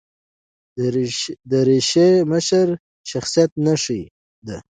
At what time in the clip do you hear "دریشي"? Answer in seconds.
1.49-2.03